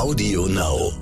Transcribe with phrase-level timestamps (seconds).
[0.00, 0.94] Audio Now.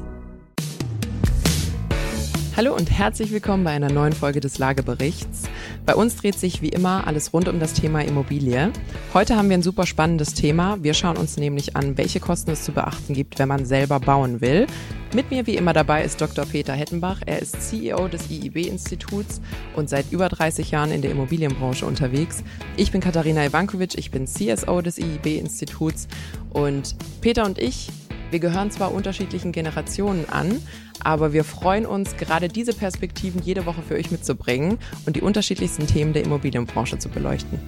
[2.56, 5.44] Hallo und herzlich willkommen bei einer neuen Folge des Lageberichts.
[5.86, 8.72] Bei uns dreht sich wie immer alles rund um das Thema Immobilie.
[9.14, 10.82] Heute haben wir ein super spannendes Thema.
[10.82, 14.40] Wir schauen uns nämlich an, welche Kosten es zu beachten gibt, wenn man selber bauen
[14.40, 14.66] will.
[15.14, 16.44] Mit mir wie immer dabei ist Dr.
[16.44, 17.20] Peter Hettenbach.
[17.24, 19.40] Er ist CEO des IIB-Instituts
[19.76, 22.42] und seit über 30 Jahren in der Immobilienbranche unterwegs.
[22.76, 26.08] Ich bin Katharina Ivankovic, ich bin CSO des IIB-Instituts
[26.50, 27.92] und Peter und ich
[28.30, 30.62] wir gehören zwar unterschiedlichen Generationen an,
[31.00, 35.86] aber wir freuen uns, gerade diese Perspektiven jede Woche für euch mitzubringen und die unterschiedlichsten
[35.86, 37.58] Themen der Immobilienbranche zu beleuchten.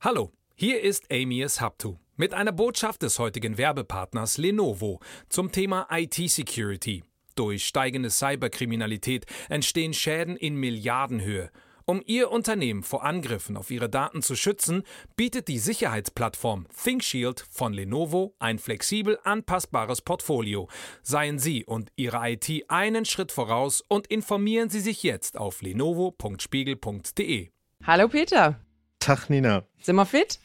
[0.00, 7.02] Hallo, hier ist Amias Haptu mit einer Botschaft des heutigen Werbepartners Lenovo zum Thema IT-Security.
[7.34, 11.50] Durch steigende Cyberkriminalität entstehen Schäden in Milliardenhöhe.
[11.86, 14.84] Um Ihr Unternehmen vor Angriffen auf Ihre Daten zu schützen,
[15.16, 20.70] bietet die Sicherheitsplattform ThinkShield von Lenovo ein flexibel anpassbares Portfolio.
[21.02, 27.50] Seien Sie und Ihre IT einen Schritt voraus und informieren Sie sich jetzt auf lenovo.spiegel.de.
[27.86, 28.58] Hallo Peter.
[28.98, 29.64] Tag Nina.
[29.82, 30.38] Sind wir fit?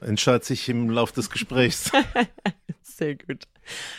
[0.00, 1.92] Entscheidet sich im Lauf des Gesprächs.
[2.82, 3.44] Sehr gut.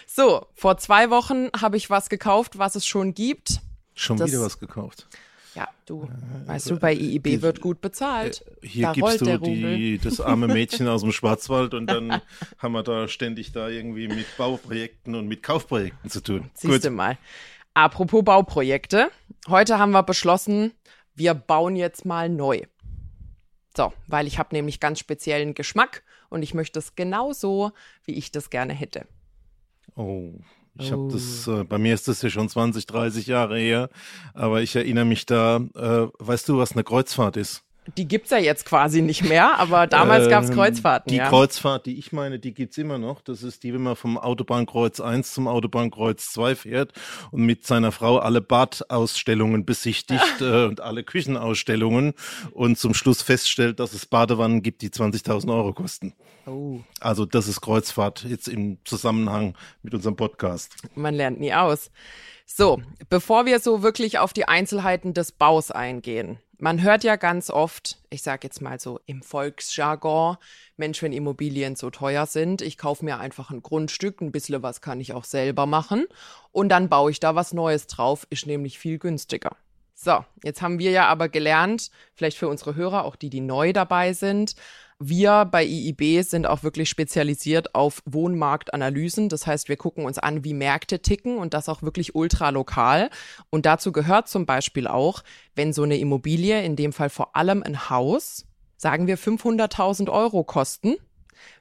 [0.08, 3.60] So, vor zwei Wochen habe ich was gekauft, was es schon gibt.
[3.94, 5.08] Schon das, wieder was gekauft.
[5.56, 6.10] Ja, du,
[6.46, 8.44] weißt du, bei IIB die, wird gut bezahlt.
[8.62, 12.22] Äh, hier da gibst du die, das arme Mädchen aus dem Schwarzwald und dann
[12.58, 16.50] haben wir da ständig da irgendwie mit Bauprojekten und mit Kaufprojekten zu tun.
[16.56, 17.18] Siehst du mal.
[17.76, 19.10] Apropos Bauprojekte.
[19.48, 20.74] Heute haben wir beschlossen,
[21.16, 22.62] wir bauen jetzt mal neu.
[23.76, 27.72] So, weil ich habe nämlich ganz speziellen Geschmack und ich möchte es genauso,
[28.06, 29.08] wie ich das gerne hätte.
[29.96, 30.34] Oh,
[30.80, 31.62] ich habe das, oh.
[31.62, 33.90] äh, bei mir ist das ja schon 20, 30 Jahre her,
[34.34, 37.64] aber ich erinnere mich da, äh, weißt du, was eine Kreuzfahrt ist?
[37.98, 41.12] Die gibt's ja jetzt quasi nicht mehr, aber damals ähm, gab's Kreuzfahrten.
[41.12, 41.30] Die ja.
[41.30, 43.22] Kreuzfahrt, die ich meine, die gibt's immer noch.
[43.22, 46.94] Das ist die, wenn man vom Autobahnkreuz 1 zum Autobahnkreuz 2 fährt
[47.32, 52.14] und mit seiner Frau alle Badausstellungen besichtigt äh, und alle Küchenausstellungen
[52.52, 56.14] und zum Schluss feststellt, dass es Badewannen gibt, die 20.000 Euro kosten.
[56.46, 56.80] Oh.
[57.00, 60.76] Also das ist Kreuzfahrt jetzt im Zusammenhang mit unserem Podcast.
[60.96, 61.92] Man lernt nie aus.
[62.46, 67.50] So, bevor wir so wirklich auf die Einzelheiten des Baus eingehen, man hört ja ganz
[67.50, 70.38] oft, ich sage jetzt mal so im Volksjargon,
[70.78, 74.80] Mensch, wenn Immobilien so teuer sind, ich kaufe mir einfach ein Grundstück, ein bisschen was
[74.80, 76.06] kann ich auch selber machen
[76.54, 79.58] und dann baue ich da was Neues drauf, ist nämlich viel günstiger.
[79.94, 83.74] So, jetzt haben wir ja aber gelernt, vielleicht für unsere Hörer, auch die, die neu
[83.74, 84.56] dabei sind,
[85.10, 89.30] wir bei IIB sind auch wirklich spezialisiert auf Wohnmarktanalysen.
[89.30, 93.10] Das heißt, wir gucken uns an, wie Märkte ticken und das auch wirklich ultralokal.
[93.50, 95.24] Und dazu gehört zum Beispiel auch,
[95.56, 98.46] wenn so eine Immobilie, in dem Fall vor allem ein Haus,
[98.78, 100.96] sagen wir 500.000 Euro kosten,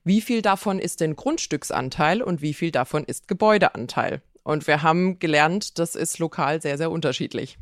[0.05, 4.23] wie viel davon ist denn Grundstücksanteil und wie viel davon ist Gebäudeanteil?
[4.45, 7.59] Und wir haben gelernt, das ist lokal sehr, sehr unterschiedlich.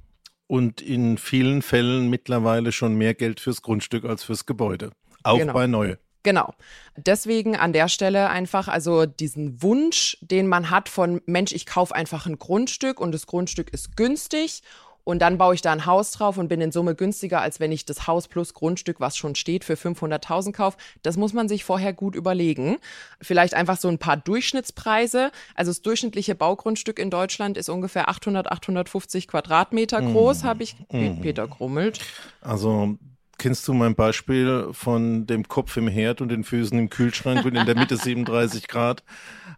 [0.46, 4.90] Und in vielen Fällen mittlerweile schon mehr Geld fürs Grundstück als fürs Gebäude.
[5.22, 5.52] Auch genau.
[5.52, 5.96] bei neu.
[6.22, 6.52] Genau.
[6.96, 11.94] Deswegen an der Stelle einfach, also diesen Wunsch, den man hat von Mensch, ich kaufe
[11.94, 14.62] einfach ein Grundstück und das Grundstück ist günstig
[15.04, 17.72] und dann baue ich da ein Haus drauf und bin in Summe günstiger, als wenn
[17.72, 20.76] ich das Haus plus Grundstück, was schon steht, für 500.000 kaufe.
[21.02, 22.76] Das muss man sich vorher gut überlegen.
[23.20, 25.32] Vielleicht einfach so ein paar Durchschnittspreise.
[25.54, 30.46] Also das durchschnittliche Baugrundstück in Deutschland ist ungefähr 800, 850 Quadratmeter groß, mmh.
[30.46, 31.22] habe ich mmh.
[31.22, 32.00] Peter grummelt.
[32.42, 32.98] Also
[33.40, 37.56] Kennst du mein Beispiel von dem Kopf im Herd und den Füßen im Kühlschrank und
[37.56, 39.02] in der Mitte 37 Grad?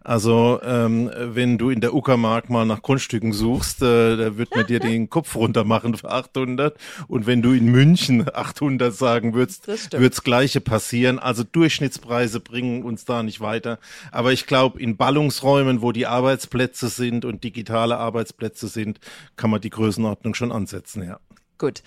[0.05, 4.69] Also ähm, wenn du in der Uckermark mal nach Grundstücken suchst, äh, da wird man
[4.69, 6.79] dir den Kopf runter machen für 800.
[7.09, 11.19] Und wenn du in München 800 sagen würdest, wird's gleiche passieren.
[11.19, 13.81] Also Durchschnittspreise bringen uns da nicht weiter.
[14.13, 19.01] Aber ich glaube, in Ballungsräumen, wo die Arbeitsplätze sind und digitale Arbeitsplätze sind,
[19.35, 21.19] kann man die Größenordnung schon ansetzen, ja.
[21.59, 21.83] Gut.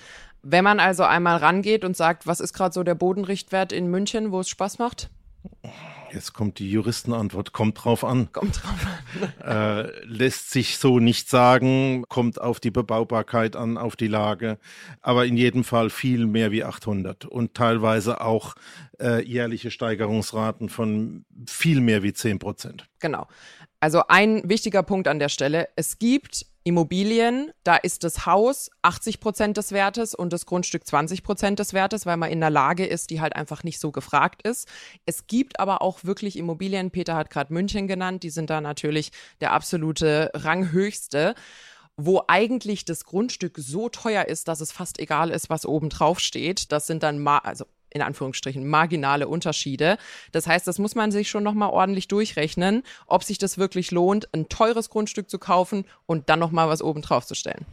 [0.47, 4.31] Wenn man also einmal rangeht und sagt, was ist gerade so der Bodenrichtwert in München,
[4.31, 5.09] wo es Spaß macht?
[6.13, 8.31] Jetzt kommt die Juristenantwort, kommt drauf an.
[8.31, 8.87] Kommt drauf
[9.41, 9.43] an.
[9.43, 14.59] äh, lässt sich so nicht sagen, kommt auf die Bebaubarkeit an, auf die Lage,
[15.02, 18.53] aber in jedem Fall viel mehr wie 800 und teilweise auch
[19.02, 22.87] äh, jährliche Steigerungsraten von viel mehr wie 10 Prozent.
[22.99, 23.28] Genau.
[23.85, 29.20] Also ein wichtiger Punkt an der Stelle, es gibt Immobilien, da ist das Haus 80
[29.20, 32.84] Prozent des Wertes und das Grundstück 20 Prozent des Wertes, weil man in der Lage
[32.84, 34.67] ist, die halt einfach nicht so gefragt ist.
[35.05, 39.11] Es gibt aber auch wirklich Immobilien, Peter hat gerade München genannt, die sind da natürlich
[39.40, 41.35] der absolute Ranghöchste
[41.97, 46.20] wo eigentlich das Grundstück so teuer ist, dass es fast egal ist, was oben drauf
[46.20, 46.73] steht.
[46.73, 49.97] Das sind dann, Ma also in Anführungsstrichen marginale Unterschiede.
[50.33, 54.31] Das heißt, das muss man sich schon nochmal ordentlich durchrechnen, ob sich das wirklich lohnt,
[54.33, 57.65] ein teures Grundstück zu kaufen und dann nochmal was oben drauf zu stellen.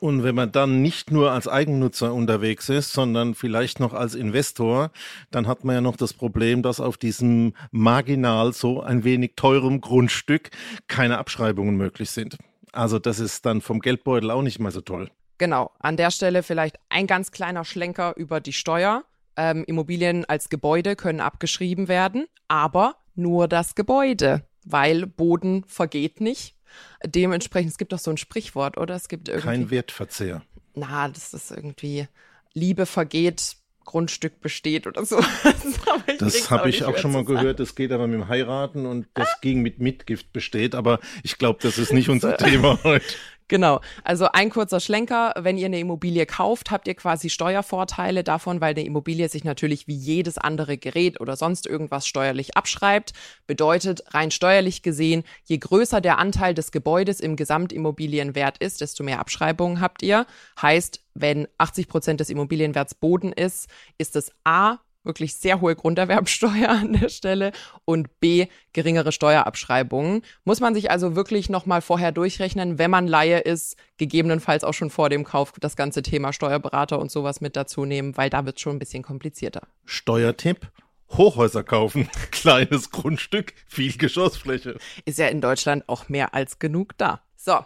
[0.00, 4.90] Und wenn man dann nicht nur als Eigennutzer unterwegs ist, sondern vielleicht noch als Investor,
[5.30, 9.80] dann hat man ja noch das Problem, dass auf diesem marginal so ein wenig teurem
[9.80, 10.50] Grundstück
[10.86, 12.36] keine Abschreibungen möglich sind.
[12.72, 15.10] Also das ist dann vom Geldbeutel auch nicht mehr so toll.
[15.38, 19.04] Genau, an der Stelle vielleicht ein ganz kleiner Schlenker über die Steuer.
[19.38, 26.58] Ähm, Immobilien als Gebäude können abgeschrieben werden, aber nur das Gebäude, weil Boden vergeht nicht
[27.04, 28.94] Dementsprechend, es gibt doch so ein Sprichwort, oder?
[28.94, 29.46] Es gibt irgendwie.
[29.46, 30.42] Kein Wertverzehr.
[30.74, 32.08] Na, das ist irgendwie
[32.54, 35.20] Liebe vergeht, Grundstück besteht oder so.
[36.18, 37.60] das habe ich auch schon mal gehört.
[37.60, 40.74] Das geht aber mit dem Heiraten und das ging mit Mitgift besteht.
[40.74, 43.14] Aber ich glaube, das ist nicht unser Thema heute.
[43.48, 43.80] Genau.
[44.04, 45.32] Also ein kurzer Schlenker.
[45.38, 49.88] Wenn ihr eine Immobilie kauft, habt ihr quasi Steuervorteile davon, weil eine Immobilie sich natürlich
[49.88, 53.12] wie jedes andere Gerät oder sonst irgendwas steuerlich abschreibt.
[53.46, 59.18] Bedeutet rein steuerlich gesehen, je größer der Anteil des Gebäudes im Gesamtimmobilienwert ist, desto mehr
[59.18, 60.26] Abschreibungen habt ihr.
[60.60, 66.68] Heißt, wenn 80 Prozent des Immobilienwerts Boden ist, ist es A wirklich sehr hohe Grunderwerbsteuer
[66.68, 67.52] an der Stelle
[67.84, 70.22] und B, geringere Steuerabschreibungen.
[70.44, 74.90] Muss man sich also wirklich nochmal vorher durchrechnen, wenn man Laie ist, gegebenenfalls auch schon
[74.90, 78.56] vor dem Kauf das ganze Thema Steuerberater und sowas mit dazu nehmen, weil da wird
[78.56, 79.62] es schon ein bisschen komplizierter.
[79.84, 80.70] Steuertipp?
[81.10, 82.08] Hochhäuser kaufen.
[82.30, 84.76] Kleines Grundstück, viel Geschossfläche.
[85.04, 87.22] Ist ja in Deutschland auch mehr als genug da.
[87.36, 87.58] So,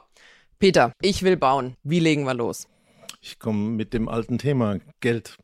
[0.58, 1.76] Peter, ich will bauen.
[1.82, 2.69] Wie legen wir los?
[3.20, 5.37] Ich komme mit dem alten Thema Geld.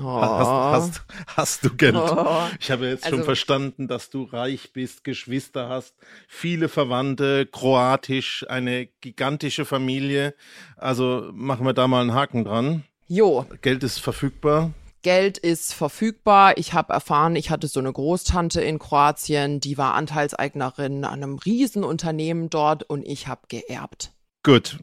[0.00, 0.04] Oh.
[0.04, 1.96] Hast, hast, hast, du Geld?
[1.96, 2.46] Oh.
[2.60, 5.94] Ich habe jetzt also, schon verstanden, dass du reich bist, Geschwister hast,
[6.26, 10.34] viele Verwandte, kroatisch, eine gigantische Familie.
[10.76, 12.84] Also machen wir da mal einen Haken dran.
[13.06, 13.46] Jo.
[13.62, 14.72] Geld ist verfügbar.
[15.02, 16.58] Geld ist verfügbar.
[16.58, 21.38] Ich habe erfahren, ich hatte so eine Großtante in Kroatien, die war Anteilseignerin an einem
[21.38, 24.12] Riesenunternehmen dort und ich habe geerbt.
[24.42, 24.78] Gut.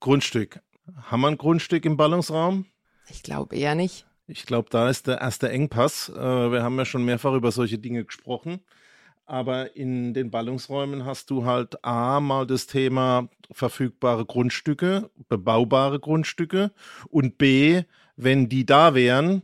[0.00, 0.60] Grundstück.
[1.02, 2.66] Haben wir ein Grundstück im Ballungsraum?
[3.08, 4.06] Ich glaube eher nicht.
[4.26, 6.08] Ich glaube, da ist der erste Engpass.
[6.08, 8.60] Äh, wir haben ja schon mehrfach über solche Dinge gesprochen.
[9.26, 16.72] Aber in den Ballungsräumen hast du halt A, mal das Thema verfügbare Grundstücke, bebaubare Grundstücke
[17.08, 17.84] und B,
[18.16, 19.42] wenn die da wären,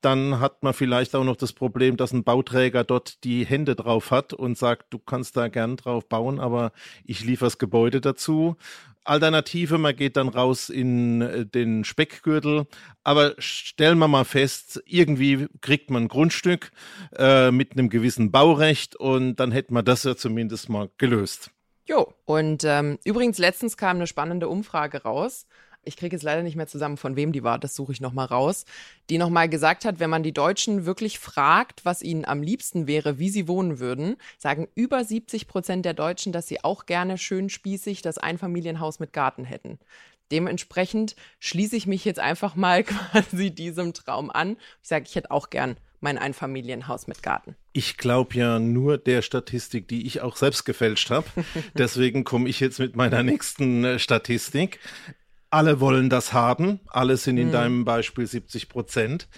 [0.00, 4.10] dann hat man vielleicht auch noch das Problem, dass ein Bauträger dort die Hände drauf
[4.10, 6.72] hat und sagt, du kannst da gern drauf bauen, aber
[7.04, 8.56] ich liefere das Gebäude dazu.
[9.04, 12.66] Alternative, man geht dann raus in äh, den Speckgürtel.
[13.02, 16.72] Aber stellen wir mal fest, irgendwie kriegt man ein Grundstück
[17.16, 21.50] äh, mit einem gewissen Baurecht und dann hätten wir das ja zumindest mal gelöst.
[21.86, 25.46] Jo, und ähm, übrigens letztens kam eine spannende Umfrage raus
[25.84, 28.26] ich kriege jetzt leider nicht mehr zusammen, von wem die war, das suche ich nochmal
[28.26, 28.64] raus,
[29.10, 33.18] die nochmal gesagt hat, wenn man die Deutschen wirklich fragt, was ihnen am liebsten wäre,
[33.18, 37.48] wie sie wohnen würden, sagen über 70 Prozent der Deutschen, dass sie auch gerne schön
[37.48, 39.78] spießig das Einfamilienhaus mit Garten hätten.
[40.32, 44.56] Dementsprechend schließe ich mich jetzt einfach mal quasi diesem Traum an.
[44.82, 47.56] Ich sage, ich hätte auch gern mein Einfamilienhaus mit Garten.
[47.72, 51.26] Ich glaube ja nur der Statistik, die ich auch selbst gefälscht habe.
[51.78, 54.78] Deswegen komme ich jetzt mit meiner nächsten äh, Statistik
[55.54, 57.52] alle wollen das haben, alle sind in mhm.
[57.52, 59.28] deinem Beispiel 70 Prozent.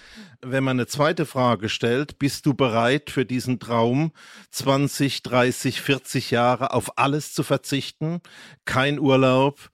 [0.41, 4.11] Wenn man eine zweite Frage stellt, bist du bereit für diesen Traum
[4.49, 8.21] 20, 30, 40 Jahre auf alles zu verzichten?
[8.65, 9.69] Kein Urlaub,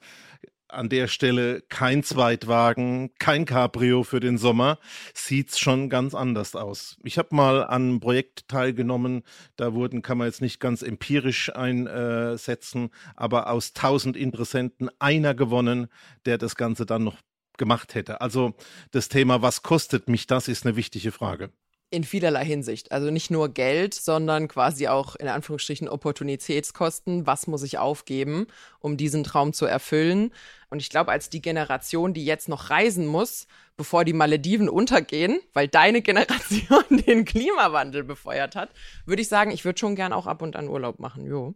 [0.74, 4.80] an der Stelle kein Zweitwagen, kein Cabrio für den Sommer,
[5.14, 6.98] sieht's schon ganz anders aus.
[7.04, 9.24] Ich habe mal an einem Projekt teilgenommen,
[9.56, 15.88] da wurden, kann man jetzt nicht ganz empirisch einsetzen, aber aus tausend Interessenten einer gewonnen,
[16.26, 17.18] der das Ganze dann noch
[17.58, 18.22] gemacht hätte.
[18.22, 18.54] Also
[18.92, 21.52] das Thema, was kostet mich das, ist eine wichtige Frage
[21.94, 22.92] in vielerlei Hinsicht.
[22.92, 27.28] Also nicht nur Geld, sondern quasi auch in Anführungsstrichen Opportunitätskosten.
[27.28, 28.48] Was muss ich aufgeben,
[28.80, 30.32] um diesen Traum zu erfüllen?
[30.72, 33.46] Und ich glaube, als die Generation, die jetzt noch reisen muss,
[33.78, 38.70] bevor die Malediven untergehen, weil deine Generation den Klimawandel befeuert hat,
[39.06, 41.28] würde ich sagen, ich würde schon gern auch ab und an Urlaub machen.
[41.28, 41.54] Jo.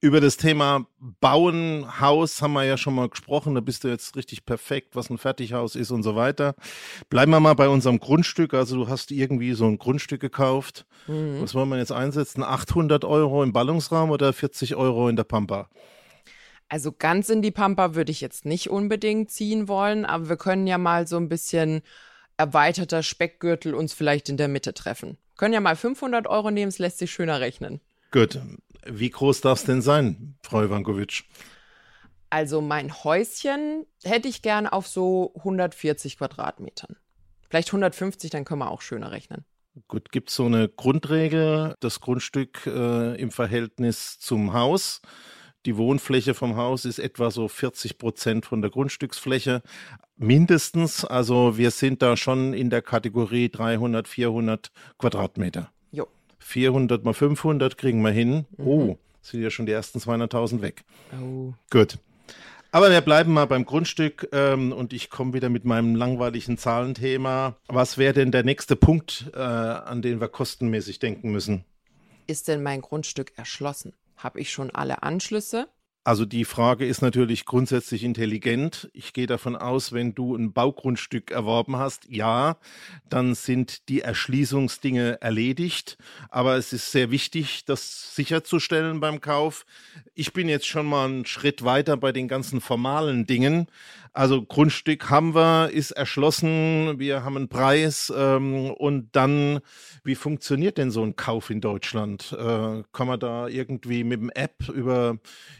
[0.00, 0.86] Über das Thema
[1.20, 3.56] Bauen, Haus haben wir ja schon mal gesprochen.
[3.56, 6.54] Da bist du jetzt richtig perfekt, was ein Fertighaus ist und so weiter.
[7.10, 8.54] Bleiben wir mal bei unserem Grundstück.
[8.54, 10.86] Also du hast irgendwie so ein Grundstück gekauft.
[11.08, 11.42] Mhm.
[11.42, 12.44] Was wollen wir jetzt einsetzen?
[12.44, 15.68] 800 Euro im Ballungsraum oder 40 Euro in der Pampa?
[16.68, 20.68] Also ganz in die Pampa würde ich jetzt nicht unbedingt ziehen wollen, aber wir können
[20.68, 21.82] ja mal so ein bisschen
[22.36, 25.18] erweiterter Speckgürtel uns vielleicht in der Mitte treffen.
[25.36, 27.80] Können ja mal 500 Euro nehmen, es lässt sich schöner rechnen.
[28.10, 28.40] Gut,
[28.90, 31.24] wie groß darf es denn sein, Frau Ivankovic?
[32.30, 36.96] Also mein Häuschen hätte ich gern auf so 140 Quadratmetern.
[37.48, 39.44] Vielleicht 150, dann können wir auch schöner rechnen.
[39.86, 45.00] Gut, gibt es so eine Grundregel, das Grundstück äh, im Verhältnis zum Haus?
[45.66, 49.62] Die Wohnfläche vom Haus ist etwa so 40 Prozent von der Grundstücksfläche.
[50.16, 51.04] Mindestens.
[51.04, 55.70] Also wir sind da schon in der Kategorie 300, 400 Quadratmeter.
[56.40, 56.44] Jo.
[56.44, 58.46] 400 mal 500 kriegen wir hin.
[58.56, 58.66] Mhm.
[58.66, 60.84] Oh, sind ja schon die ersten 200.000 weg.
[61.20, 61.52] Oh.
[61.70, 61.98] Gut.
[62.70, 67.56] Aber wir bleiben mal beim Grundstück ähm, und ich komme wieder mit meinem langweiligen Zahlenthema.
[67.66, 71.64] Was wäre denn der nächste Punkt, äh, an den wir kostenmäßig denken müssen?
[72.26, 73.94] Ist denn mein Grundstück erschlossen?
[74.18, 75.68] Habe ich schon alle Anschlüsse?
[76.08, 78.88] Also die Frage ist natürlich grundsätzlich intelligent.
[78.94, 82.56] Ich gehe davon aus, wenn du ein Baugrundstück erworben hast, ja,
[83.10, 85.98] dann sind die Erschließungsdinge erledigt.
[86.30, 89.66] Aber es ist sehr wichtig, das sicherzustellen beim Kauf.
[90.14, 93.66] Ich bin jetzt schon mal einen Schritt weiter bei den ganzen formalen Dingen.
[94.14, 99.60] Also Grundstück haben wir, ist erschlossen, wir haben einen Preis ähm, und dann,
[100.02, 102.32] wie funktioniert denn so ein Kauf in Deutschland?
[102.36, 105.18] Äh, kann man da irgendwie mit dem App über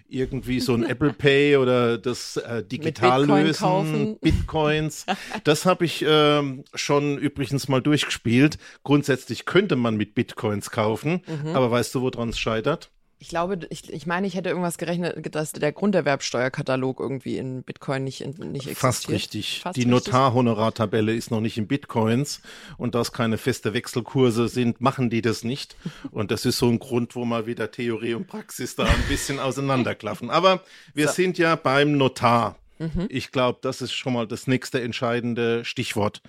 [0.09, 4.19] irgendwie so ein Apple Pay oder das äh, digital Bitcoin.
[4.21, 5.07] Bitcoins.
[5.45, 8.59] Das habe ich ähm, schon übrigens mal durchgespielt.
[8.83, 11.55] Grundsätzlich könnte man mit Bitcoins kaufen, Mhm.
[11.55, 12.91] aber weißt du, woran es scheitert?
[13.21, 18.05] Ich glaube, ich, ich meine, ich hätte irgendwas gerechnet, dass der Grunderwerbsteuerkatalog irgendwie in Bitcoin
[18.05, 18.77] nicht, in, nicht existiert.
[18.79, 19.61] Fast richtig.
[19.63, 19.87] Fast die.
[19.87, 22.41] Notarhonorartabelle ist noch nicht in Bitcoins
[22.77, 25.77] und da es keine feste Wechselkurse sind, machen die das nicht.
[26.13, 29.41] Und das ist so ein Grund, wo mal wieder Theorie und Praxis da ein bisschen
[29.41, 30.31] auseinanderklaffen.
[30.31, 30.63] Aber
[30.95, 31.15] wir So.
[31.15, 32.57] sind ja beim Notar.
[32.79, 33.07] Mhm.
[33.09, 36.23] Ich glaube, das ist schon mal das nächste entscheidende Stichwort.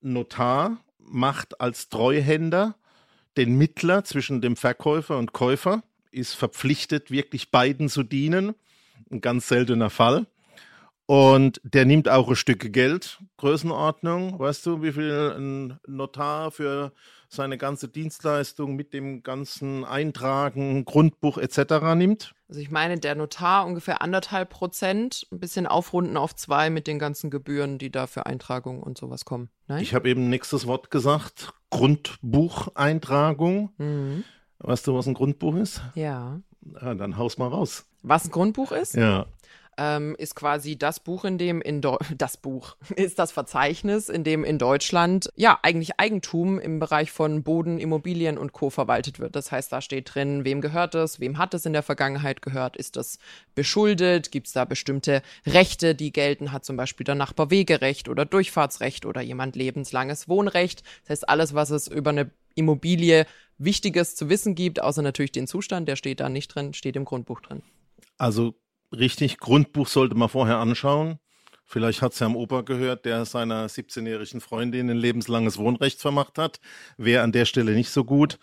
[0.00, 2.74] Notar macht als Treuhänder
[3.36, 5.82] den Mittler zwischen dem Verkäufer und Käufer,
[6.14, 8.54] ist verpflichtet, wirklich beiden zu dienen.
[9.10, 10.26] Ein ganz seltener Fall.
[11.06, 14.38] Und der nimmt auch ein Stück Geld, Größenordnung.
[14.38, 16.92] Weißt du, wie viel ein Notar für
[17.28, 21.94] seine ganze Dienstleistung mit dem ganzen Eintragen, Grundbuch etc.
[21.94, 22.32] nimmt?
[22.48, 26.98] Also ich meine, der Notar ungefähr anderthalb Prozent, ein bisschen aufrunden auf zwei mit den
[26.98, 29.50] ganzen Gebühren, die da für Eintragungen und sowas kommen.
[29.66, 29.82] Nein?
[29.82, 33.74] Ich habe eben nächstes Wort gesagt, Grundbucheintragung.
[33.76, 34.24] mhm.
[34.58, 35.80] Weißt du, was ein Grundbuch ist?
[35.94, 36.40] Ja.
[36.80, 37.84] Ja, dann haus mal raus.
[38.02, 39.26] Was ein Grundbuch ist, Ja.
[39.76, 44.24] ähm, ist quasi das Buch, in dem in Deu das Buch ist das Verzeichnis, in
[44.24, 48.70] dem in Deutschland ja eigentlich Eigentum im Bereich von Boden, Immobilien und Co.
[48.70, 49.36] verwaltet wird.
[49.36, 52.76] Das heißt, da steht drin, wem gehört es, wem hat es in der Vergangenheit gehört,
[52.78, 53.18] ist das
[53.54, 58.24] beschuldet, gibt es da bestimmte Rechte, die gelten, hat zum Beispiel der Nachbar Wegerecht oder
[58.24, 60.82] Durchfahrtsrecht oder jemand lebenslanges Wohnrecht.
[61.02, 63.26] Das heißt, alles, was es über eine Immobilie
[63.58, 67.04] Wichtiges zu wissen gibt, außer natürlich den Zustand, der steht da nicht drin, steht im
[67.04, 67.62] Grundbuch drin.
[68.18, 68.54] Also
[68.92, 71.18] richtig, Grundbuch sollte man vorher anschauen.
[71.64, 76.38] Vielleicht hat es ja am Opa gehört, der seiner 17-jährigen Freundin ein lebenslanges Wohnrecht vermacht
[76.38, 76.60] hat.
[76.98, 78.38] Wäre an der Stelle nicht so gut.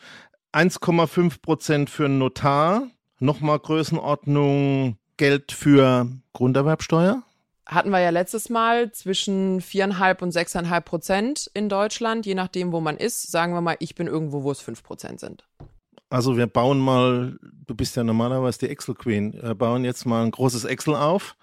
[0.53, 2.88] 1,5 Prozent für einen Notar.
[3.20, 7.24] Nochmal Größenordnung Geld für Grunderwerbsteuer.
[7.72, 12.82] Hatten wir ja letztes Mal zwischen viereinhalb und sechseinhalb Prozent in Deutschland, je nachdem, wo
[12.82, 13.32] man ist.
[13.32, 15.48] Sagen wir mal, ich bin irgendwo, wo es fünf Prozent sind.
[16.10, 20.24] Also wir bauen mal, du bist ja normalerweise die Excel Queen, wir bauen jetzt mal
[20.25, 21.38] ein großes Excel auf.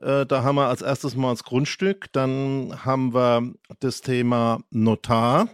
[0.00, 5.48] Äh, Da haben wir als erstes mal das Grundstück, dann haben wir das Thema Notar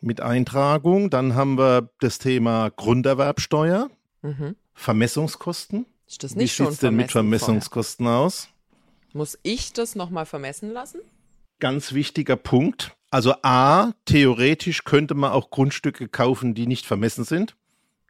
[0.00, 3.90] mit Eintragung, dann haben wir das Thema Grunderwerbsteuer,
[4.22, 4.56] Mhm.
[4.72, 5.84] Vermessungskosten.
[6.08, 8.48] Ist das Wie nicht schon sieht's denn mit Vermessungskosten aus?
[9.14, 11.00] Muss ich das nochmal vermessen lassen?
[11.60, 12.96] Ganz wichtiger Punkt.
[13.10, 17.56] Also A, theoretisch könnte man auch Grundstücke kaufen, die nicht vermessen sind.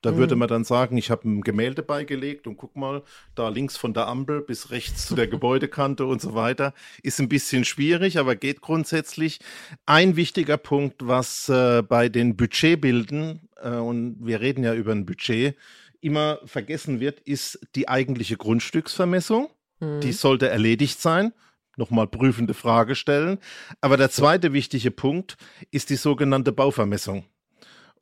[0.01, 0.17] Da Mhm.
[0.17, 3.03] würde man dann sagen, ich habe ein Gemälde beigelegt und guck mal,
[3.35, 6.73] da links von der Ampel bis rechts zu der Gebäudekante und so weiter.
[7.03, 9.41] Ist ein bisschen schwierig, aber geht grundsätzlich.
[9.85, 15.05] Ein wichtiger Punkt, was äh, bei den Budgetbilden, äh, und wir reden ja über ein
[15.07, 15.55] Budget,
[16.01, 19.49] immer vergessen wird, ist die eigentliche Grundstücksvermessung.
[19.85, 20.01] Mhm.
[20.01, 21.33] Die sollte erledigt sein.
[21.77, 23.39] Nochmal prüfende Frage stellen.
[23.81, 25.37] Aber der zweite wichtige Punkt
[25.71, 27.25] ist die sogenannte Bauvermessung.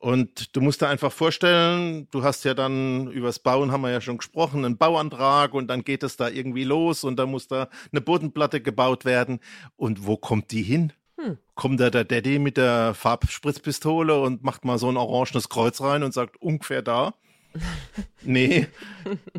[0.02, 4.00] Und du musst dir einfach vorstellen, du hast ja dann übers Bauen haben wir ja
[4.00, 7.68] schon gesprochen, einen Bauantrag und dann geht es da irgendwie los und dann muss da
[7.92, 9.38] eine Bodenplatte gebaut werden.
[9.76, 10.92] Und wo kommt die hin?
[11.20, 11.38] Hm.
[11.54, 16.02] Kommt da der Daddy mit der Farbspritzpistole und macht mal so ein orangenes Kreuz rein
[16.02, 17.14] und sagt ungefähr da?
[18.24, 18.68] Nee,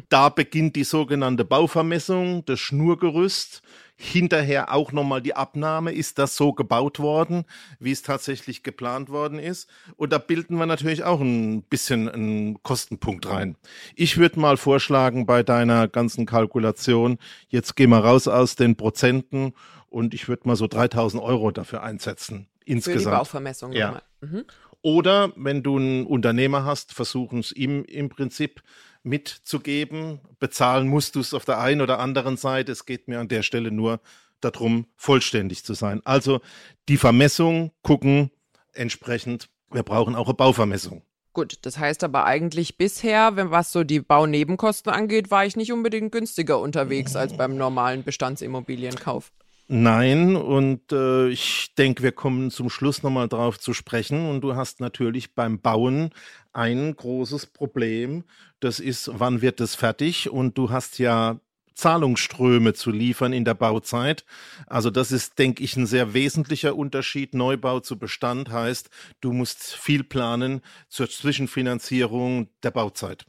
[0.10, 3.62] da beginnt die sogenannte Bauvermessung, das Schnurgerüst.
[3.96, 5.94] Hinterher auch nochmal die Abnahme.
[5.94, 7.46] Ist das so gebaut worden,
[7.80, 9.70] wie es tatsächlich geplant worden ist?
[9.96, 13.56] Und da bilden wir natürlich auch ein bisschen einen Kostenpunkt rein.
[13.96, 19.54] Ich würde mal vorschlagen, bei deiner ganzen Kalkulation, jetzt gehen wir raus aus den Prozenten
[19.90, 22.48] und ich würde mal so 3000 Euro dafür einsetzen.
[22.66, 23.04] insgesamt.
[23.04, 24.02] Für die Bauvermessung ja.
[24.22, 24.46] Mhm.
[24.84, 28.62] Oder wenn du einen Unternehmer hast, versuchen es ihm im Prinzip
[29.02, 30.20] mitzugeben.
[30.40, 32.74] Bezahlen musst du es auf der einen oder anderen Seite.
[32.74, 34.02] Es geht mir an der Stelle nur
[34.42, 36.02] darum, vollständig zu sein.
[36.04, 36.42] Also
[36.90, 38.30] die Vermessung gucken
[38.74, 39.50] entsprechend.
[39.72, 41.02] Wir brauchen auch eine Bauvermessung.
[41.32, 45.72] Gut, das heißt aber eigentlich bisher, wenn was so die Baunebenkosten angeht, war ich nicht
[45.72, 49.32] unbedingt günstiger unterwegs als beim normalen Bestandsimmobilienkauf.
[49.68, 54.30] Nein, und äh, ich denke, wir kommen zum Schluss nochmal drauf zu sprechen.
[54.30, 56.12] Und du hast natürlich beim Bauen
[56.52, 58.26] ein großes Problem.
[58.60, 60.30] Das ist, wann wird es fertig?
[60.30, 61.40] Und du hast ja
[61.76, 64.26] Zahlungsströme zu liefern in der Bauzeit.
[64.68, 67.34] Also das ist, denke ich, ein sehr wesentlicher Unterschied.
[67.34, 68.90] Neubau zu Bestand heißt,
[69.22, 73.26] du musst viel planen zur Zwischenfinanzierung der Bauzeit.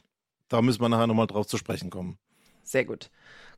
[0.49, 2.19] Da müssen wir nachher nochmal drauf zu sprechen kommen.
[2.63, 3.09] Sehr gut.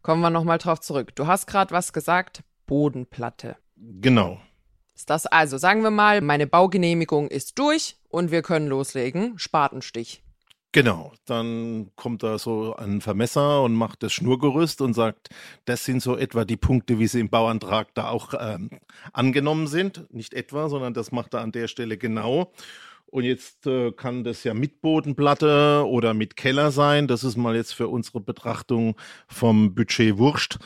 [0.02, 1.16] Kommen wir nochmal drauf zurück.
[1.16, 3.58] Du hast gerade was gesagt, Bodenplatte.
[3.76, 4.40] Genau.
[4.96, 9.40] Ist das also, sagen wir mal, meine Baugenehmigung ist durch und wir können loslegen.
[9.40, 10.24] Spatenstich.
[10.74, 15.30] Genau, dann kommt da so ein Vermesser und macht das Schnurgerüst und sagt,
[15.66, 18.70] das sind so etwa die Punkte, wie sie im Bauantrag da auch ähm,
[19.14, 20.06] angenommen sind.
[20.14, 22.52] Nicht etwa, sondern das macht er an der Stelle genau.
[23.08, 27.08] Und jetzt äh, kann das ja mit Bodenplatte oder mit Keller sein.
[27.08, 28.98] Das ist mal jetzt für unsere Betrachtung
[29.28, 30.60] vom Budget wurscht.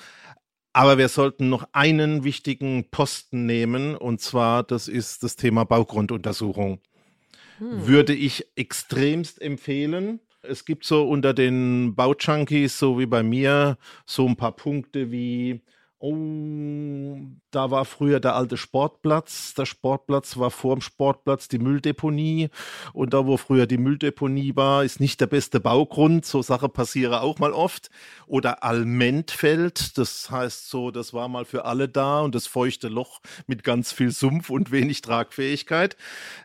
[0.73, 6.79] Aber wir sollten noch einen wichtigen Posten nehmen, und zwar das ist das Thema Baugrunduntersuchung
[7.61, 7.87] hm.
[7.87, 10.19] würde ich extremst empfehlen.
[10.41, 15.61] Es gibt so unter den Baujunkies, so wie bei mir, so ein paar Punkte wie
[16.03, 17.15] Oh,
[17.51, 19.53] da war früher der alte Sportplatz.
[19.53, 22.49] Der Sportplatz war vor dem Sportplatz die Mülldeponie.
[22.93, 26.25] Und da, wo früher die Mülldeponie war, ist nicht der beste Baugrund.
[26.25, 27.91] So Sache passiere auch mal oft.
[28.25, 29.95] Oder Almentfeld.
[29.99, 33.91] Das heißt so, das war mal für alle da und das feuchte Loch mit ganz
[33.91, 35.97] viel Sumpf und wenig Tragfähigkeit.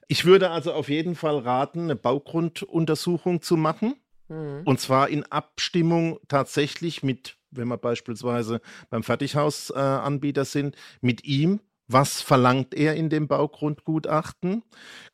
[0.06, 3.94] Ich würde also auf jeden Fall raten, eine Baugrunduntersuchung zu machen.
[4.28, 4.62] Mhm.
[4.66, 11.60] Und zwar in Abstimmung tatsächlich mit wenn wir beispielsweise beim Fertighausanbieter äh, sind, mit ihm.
[11.88, 14.64] Was verlangt er in dem Baugrundgutachten?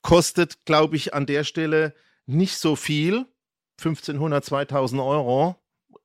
[0.00, 1.94] Kostet, glaube ich, an der Stelle
[2.26, 3.26] nicht so viel.
[3.78, 5.56] 1500, 2000 Euro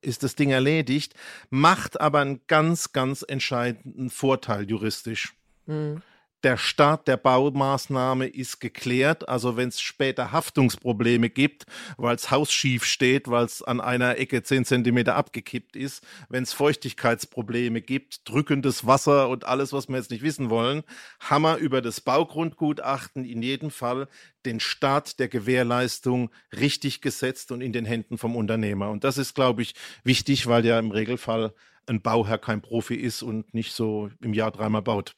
[0.01, 1.13] ist das Ding erledigt,
[1.49, 5.35] macht aber einen ganz, ganz entscheidenden Vorteil juristisch.
[5.65, 6.01] Mhm
[6.43, 9.27] der Start der Baumaßnahme ist geklärt.
[9.27, 11.65] Also wenn es später Haftungsprobleme gibt,
[11.97, 16.43] weil das Haus schief steht, weil es an einer Ecke zehn Zentimeter abgekippt ist, wenn
[16.43, 20.83] es Feuchtigkeitsprobleme gibt, drückendes Wasser und alles, was wir jetzt nicht wissen wollen,
[21.19, 24.07] haben wir über das Baugrundgutachten in jedem Fall
[24.45, 28.89] den Start der Gewährleistung richtig gesetzt und in den Händen vom Unternehmer.
[28.89, 29.73] Und das ist, glaube ich,
[30.03, 31.53] wichtig, weil ja im Regelfall
[31.87, 35.15] ein Bauherr kein Profi ist und nicht so im Jahr dreimal baut.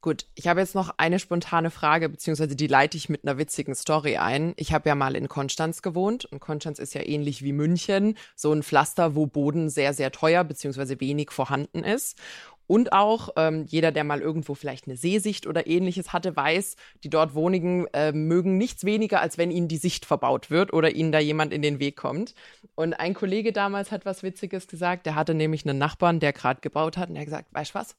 [0.00, 3.74] Gut, ich habe jetzt noch eine spontane Frage, beziehungsweise die leite ich mit einer witzigen
[3.74, 4.52] Story ein.
[4.54, 8.52] Ich habe ja mal in Konstanz gewohnt und Konstanz ist ja ähnlich wie München, so
[8.52, 12.16] ein Pflaster, wo Boden sehr, sehr teuer beziehungsweise wenig vorhanden ist.
[12.68, 17.10] Und auch ähm, jeder, der mal irgendwo vielleicht eine Seesicht oder ähnliches hatte, weiß, die
[17.10, 21.10] dort Wohnigen äh, mögen nichts weniger, als wenn ihnen die Sicht verbaut wird oder ihnen
[21.10, 22.34] da jemand in den Weg kommt.
[22.76, 25.06] Und ein Kollege damals hat was Witziges gesagt.
[25.06, 27.78] Der hatte nämlich einen Nachbarn, der gerade gebaut hat und der hat gesagt, weißt du
[27.78, 27.96] was?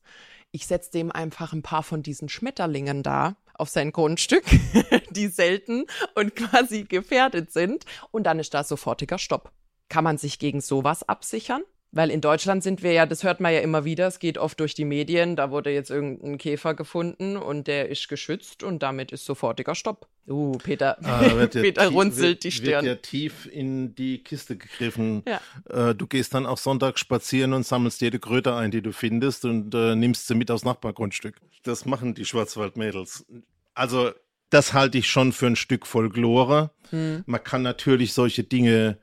[0.52, 4.46] Ich setze dem einfach ein paar von diesen Schmetterlingen da auf sein Grundstück,
[5.12, 5.86] die selten
[6.16, 7.86] und quasi gefährdet sind.
[8.12, 9.52] Und dann ist da sofortiger Stopp.
[9.90, 11.64] Kann man sich gegen sowas absichern?
[11.92, 14.60] Weil in Deutschland sind wir ja, das hört man ja immer wieder, es geht oft
[14.60, 19.12] durch die Medien, da wurde jetzt irgendein Käfer gefunden und der ist geschützt und damit
[19.12, 20.08] ist sofortiger Stopp.
[20.28, 21.20] Uh, Peter, ah,
[21.52, 22.86] Peter tief, runzelt wird, die Stirn.
[22.86, 25.24] Wird ja tief in die Kiste gegriffen.
[25.28, 25.90] Ja.
[25.90, 29.46] Äh, du gehst dann auch Sonntag spazieren und sammelst jede Kröte ein, die du findest
[29.46, 31.42] und äh, nimmst sie mit aufs Nachbargrundstück.
[31.64, 33.26] Das machen die Schwarzwaldmädels.
[33.74, 34.12] Also,
[34.52, 36.70] das halte ich schon für ein Stück Folklore.
[36.92, 37.24] Hm.
[37.26, 39.00] Man kann natürlich solche Dinge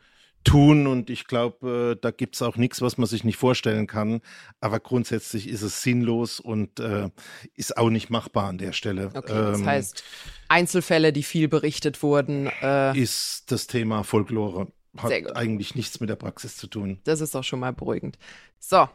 [0.47, 4.21] tun und ich glaube, äh, da gibt's auch nichts, was man sich nicht vorstellen kann.
[4.61, 7.11] Aber grundsätzlich ist es sinnlos und äh,
[7.55, 9.11] ist auch nicht machbar an der Stelle.
[9.15, 10.05] Okay, das ähm, heißt,
[10.49, 12.51] Einzelfälle, die viel berichtet wurden.
[12.63, 14.69] Äh, ist das Thema Folklore.
[14.97, 17.01] Hat eigentlich nichts mit der Praxis zu tun.
[17.05, 18.19] Das ist auch schon mal beruhigend.
[18.59, 18.89] So,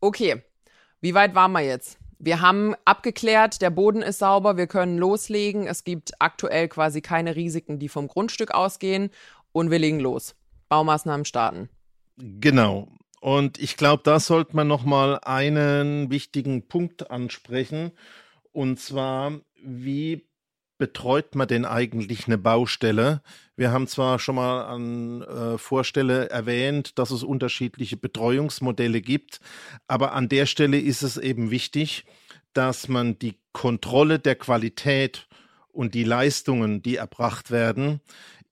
[0.00, 0.42] okay.
[1.00, 1.98] Wie weit waren wir jetzt?
[2.20, 5.68] Wir haben abgeklärt, der Boden ist sauber, wir können loslegen.
[5.68, 9.10] Es gibt aktuell quasi keine Risiken, die vom Grundstück ausgehen
[9.52, 10.34] und wir legen los.
[10.68, 11.68] Baumaßnahmen starten.
[12.16, 12.88] Genau.
[13.20, 17.92] Und ich glaube, da sollte man noch mal einen wichtigen Punkt ansprechen.
[18.52, 20.28] Und zwar, wie
[20.78, 23.22] betreut man denn eigentlich eine Baustelle?
[23.56, 29.40] Wir haben zwar schon mal an äh, Vorstelle erwähnt, dass es unterschiedliche Betreuungsmodelle gibt,
[29.88, 32.04] aber an der Stelle ist es eben wichtig,
[32.52, 35.26] dass man die Kontrolle der Qualität
[35.68, 38.00] und die Leistungen, die erbracht werden,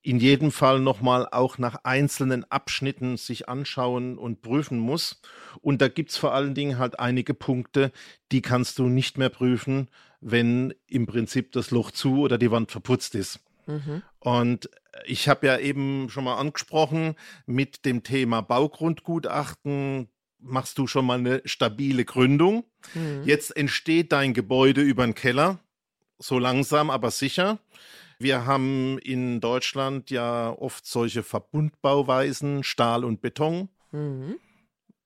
[0.06, 5.20] in jedem Fall nochmal auch nach einzelnen Abschnitten sich anschauen und prüfen muss.
[5.60, 7.90] Und da gibt es vor allen Dingen halt einige Punkte,
[8.30, 9.88] die kannst du nicht mehr prüfen,
[10.20, 13.40] wenn im Prinzip das Loch zu oder die Wand verputzt ist.
[13.66, 14.02] Mhm.
[14.20, 14.70] Und
[15.06, 17.16] ich habe ja eben schon mal angesprochen,
[17.46, 22.62] mit dem Thema Baugrundgutachten machst du schon mal eine stabile Gründung.
[22.94, 23.22] Mhm.
[23.24, 25.58] Jetzt entsteht dein Gebäude über den Keller,
[26.18, 27.58] so langsam, aber sicher.
[28.18, 33.68] Wir haben in Deutschland ja oft solche Verbundbauweisen, Stahl und Beton.
[33.92, 34.36] Mhm.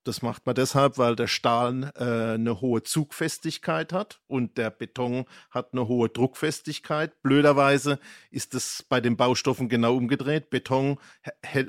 [0.03, 5.25] Das macht man deshalb, weil der Stahl äh, eine hohe Zugfestigkeit hat und der Beton
[5.51, 7.21] hat eine hohe Druckfestigkeit.
[7.21, 7.99] Blöderweise
[8.31, 10.49] ist es bei den Baustoffen genau umgedreht.
[10.49, 10.97] Beton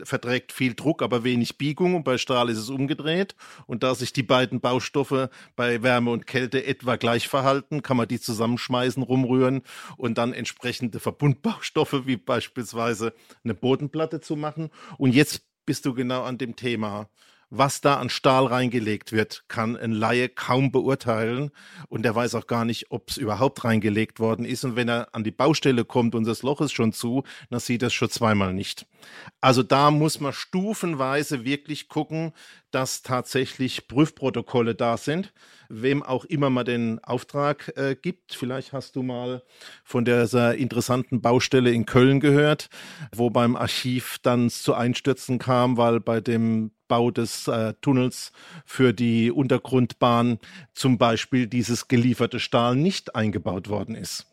[0.04, 3.34] verträgt viel Druck, aber wenig Biegung und bei Stahl ist es umgedreht.
[3.66, 8.08] Und da sich die beiden Baustoffe bei Wärme und Kälte etwa gleich verhalten, kann man
[8.08, 9.62] die zusammenschmeißen, rumrühren
[9.98, 13.12] und dann entsprechende Verbundbaustoffe wie beispielsweise
[13.44, 14.70] eine Bodenplatte zu machen.
[14.96, 17.08] Und jetzt bist du genau an dem Thema
[17.54, 21.50] was da an Stahl reingelegt wird, kann ein Laie kaum beurteilen
[21.88, 24.64] und der weiß auch gar nicht, ob es überhaupt reingelegt worden ist.
[24.64, 27.82] Und wenn er an die Baustelle kommt und das Loch ist schon zu, dann sieht
[27.82, 28.86] er es schon zweimal nicht.
[29.42, 32.32] Also da muss man stufenweise wirklich gucken,
[32.70, 35.34] dass tatsächlich Prüfprotokolle da sind,
[35.68, 38.34] wem auch immer man den Auftrag äh, gibt.
[38.34, 39.42] Vielleicht hast du mal
[39.84, 42.70] von dieser interessanten Baustelle in Köln gehört,
[43.14, 48.32] wo beim Archiv dann zu Einstürzen kam, weil bei dem Bau des äh, Tunnels
[48.66, 50.38] für die Untergrundbahn
[50.74, 54.26] zum Beispiel dieses gelieferte Stahl nicht eingebaut worden ist.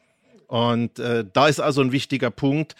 [0.47, 2.75] Und äh, da ist also ein wichtiger Punkt.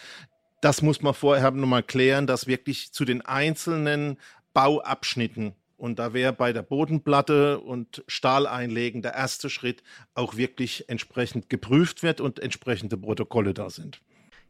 [0.60, 4.18] Das muss man vorher nochmal klären, dass wirklich zu den einzelnen
[4.54, 9.82] Bauabschnitten und da wäre bei der Bodenplatte und Stahl einlegen der erste Schritt
[10.14, 14.02] auch wirklich entsprechend geprüft wird und entsprechende Protokolle da sind.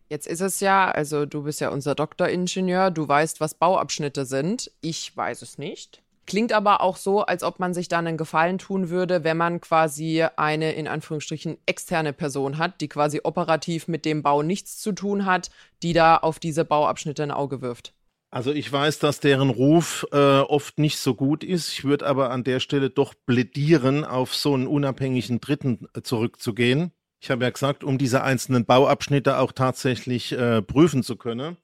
[0.10, 4.72] Jetzt ist es ja, also du bist ja unser Doktoringenieur, du weißt, was Bauabschnitte sind.
[4.82, 6.02] Ich weiß es nicht.
[6.26, 9.62] Klingt aber auch so, als ob man sich dann einen Gefallen tun würde, wenn man
[9.62, 14.92] quasi eine in Anführungsstrichen externe Person hat, die quasi operativ mit dem Bau nichts zu
[14.92, 15.50] tun hat,
[15.82, 17.94] die da auf diese Bauabschnitte ein Auge wirft.
[18.32, 21.74] Also ich weiß, dass deren Ruf äh, oft nicht so gut ist.
[21.74, 26.92] Ich würde aber an der Stelle doch plädieren, auf so einen unabhängigen Dritten äh, zurückzugehen.
[27.20, 31.58] Ich habe ja gesagt, um diese einzelnen Bauabschnitte auch tatsächlich äh, prüfen zu können.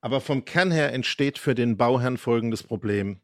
[0.00, 3.20] Aber vom Kern her entsteht für den Bauherrn folgendes Problem.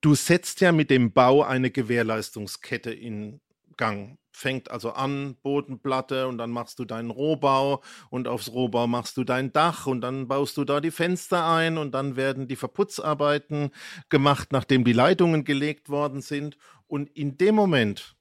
[0.00, 3.40] Du setzt ja mit dem Bau eine Gewährleistungskette in
[3.76, 9.16] Gang fängt also an, Bodenplatte und dann machst du deinen Rohbau und aufs Rohbau machst
[9.16, 12.56] du dein Dach und dann baust du da die Fenster ein und dann werden die
[12.56, 13.70] Verputzarbeiten
[14.08, 16.56] gemacht, nachdem die Leitungen gelegt worden sind.
[16.86, 18.16] Und in dem Moment,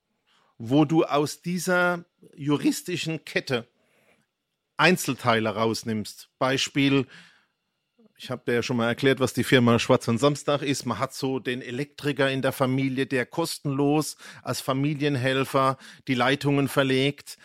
[0.57, 3.67] wo du aus dieser juristischen Kette
[4.77, 7.07] Einzelteile rausnimmst, Beispiel,
[8.19, 10.85] ich habe dir ja schon mal erklärt, was die Firma Schwarz und Samstag ist.
[10.85, 17.37] Man hat so den Elektriker in der Familie, der kostenlos als Familienhelfer die Leitungen verlegt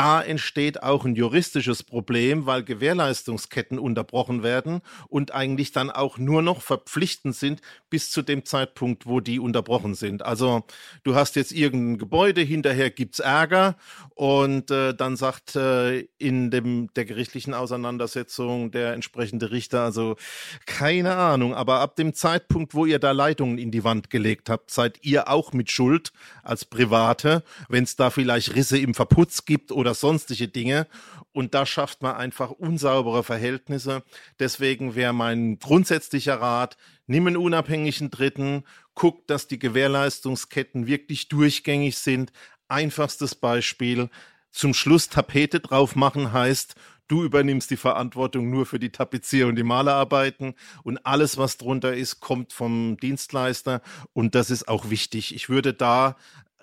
[0.00, 6.40] da entsteht auch ein juristisches Problem, weil Gewährleistungsketten unterbrochen werden und eigentlich dann auch nur
[6.40, 7.60] noch verpflichtend sind
[7.90, 10.24] bis zu dem Zeitpunkt, wo die unterbrochen sind.
[10.24, 10.64] Also
[11.02, 13.76] du hast jetzt irgendein Gebäude, hinterher gibt's Ärger
[14.14, 20.16] und äh, dann sagt äh, in dem der gerichtlichen Auseinandersetzung der entsprechende Richter, also
[20.64, 24.70] keine Ahnung, aber ab dem Zeitpunkt, wo ihr da Leitungen in die Wand gelegt habt,
[24.70, 29.72] seid ihr auch mit Schuld als Private, wenn es da vielleicht Risse im Verputz gibt
[29.72, 30.86] oder sonstige Dinge.
[31.32, 34.02] Und da schafft man einfach unsaubere Verhältnisse.
[34.38, 36.76] Deswegen wäre mein grundsätzlicher Rat,
[37.06, 42.32] nimm einen unabhängigen Dritten, guck, dass die Gewährleistungsketten wirklich durchgängig sind.
[42.68, 44.10] Einfachstes Beispiel.
[44.50, 46.74] Zum Schluss Tapete drauf machen heißt,
[47.10, 51.94] du übernimmst die Verantwortung nur für die Tapezier- und die Malerarbeiten und alles, was drunter
[51.94, 55.34] ist, kommt vom Dienstleister und das ist auch wichtig.
[55.34, 56.16] Ich würde da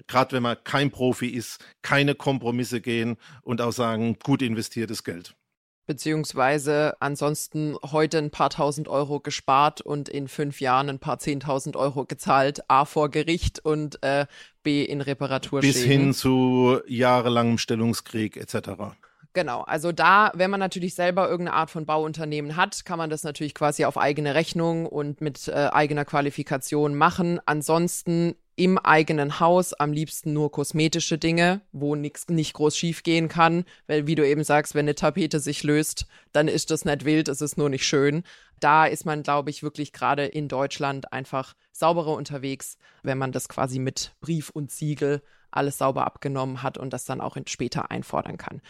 [0.08, 5.36] gerade wenn man kein Profi ist, keine Kompromisse gehen und auch sagen, gut investiertes Geld.
[5.88, 11.78] Beziehungsweise ansonsten heute ein paar tausend Euro gespart und in fünf Jahren ein paar zehntausend
[11.78, 14.26] Euro gezahlt, A vor Gericht und äh,
[14.64, 15.62] B in Reparatur.
[15.62, 18.98] Bis hin zu jahrelangem Stellungskrieg etc.
[19.32, 23.24] Genau, also da, wenn man natürlich selber irgendeine Art von Bauunternehmen hat, kann man das
[23.24, 27.40] natürlich quasi auf eigene Rechnung und mit äh, eigener Qualifikation machen.
[27.46, 33.30] Ansonsten im eigenen Haus am liebsten nur kosmetische Dinge, wo nichts nicht groß schief gehen
[33.30, 37.06] kann, weil wie du eben sagst, wenn eine Tapete sich löst, dann ist das nicht
[37.06, 38.24] wild, es ist nur nicht schön.
[38.60, 43.48] Da ist man, glaube ich, wirklich gerade in Deutschland einfach sauberer unterwegs, wenn man das
[43.48, 48.38] quasi mit Brief und Siegel alles sauber abgenommen hat und das dann auch später einfordern
[48.38, 48.62] kann.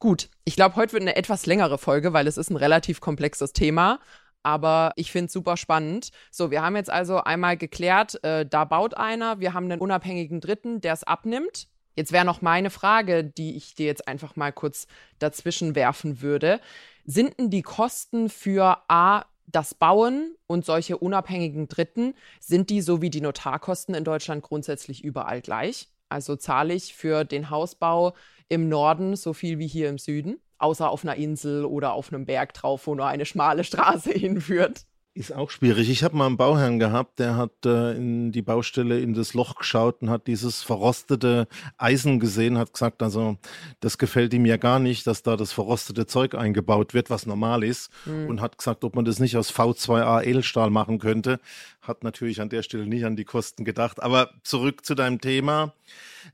[0.00, 3.52] Gut, ich glaube, heute wird eine etwas längere Folge, weil es ist ein relativ komplexes
[3.52, 4.00] Thema
[4.46, 6.10] aber ich finde es super spannend.
[6.30, 10.40] So, wir haben jetzt also einmal geklärt, äh, da baut einer, wir haben einen unabhängigen
[10.40, 11.66] Dritten, der es abnimmt.
[11.96, 14.86] Jetzt wäre noch meine Frage, die ich dir jetzt einfach mal kurz
[15.18, 16.60] dazwischen werfen würde.
[17.04, 23.02] Sind denn die Kosten für A, das Bauen und solche unabhängigen Dritten, sind die so
[23.02, 25.88] wie die Notarkosten in Deutschland grundsätzlich überall gleich?
[26.08, 28.14] Also zahle ich für den Hausbau
[28.48, 30.40] im Norden so viel wie hier im Süden?
[30.58, 34.86] Außer auf einer Insel oder auf einem Berg drauf, wo nur eine schmale Straße hinführt.
[35.16, 35.88] Ist auch schwierig.
[35.88, 39.54] Ich habe mal einen Bauherrn gehabt, der hat äh, in die Baustelle in das Loch
[39.54, 41.48] geschaut und hat dieses verrostete
[41.78, 43.38] Eisen gesehen, hat gesagt, also
[43.80, 47.64] das gefällt ihm ja gar nicht, dass da das verrostete Zeug eingebaut wird, was normal
[47.64, 47.90] ist.
[48.04, 48.26] Mhm.
[48.28, 51.40] Und hat gesagt, ob man das nicht aus V2A Edelstahl machen könnte.
[51.80, 54.02] Hat natürlich an der Stelle nicht an die Kosten gedacht.
[54.02, 55.72] Aber zurück zu deinem Thema.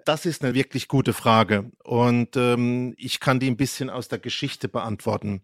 [0.05, 1.71] Das ist eine wirklich gute Frage.
[1.85, 5.41] Und ähm, ich kann die ein bisschen aus der Geschichte beantworten.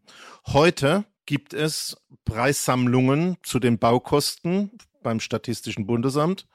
[0.48, 4.70] Heute gibt es Preissammlungen zu den Baukosten
[5.02, 6.48] beim Statistischen Bundesamt.